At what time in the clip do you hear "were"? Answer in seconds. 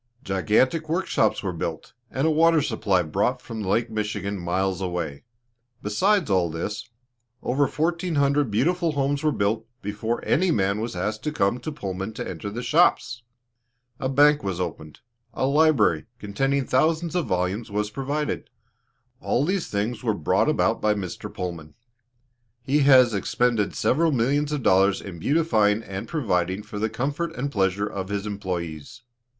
1.43-1.53, 9.21-9.31, 20.03-20.15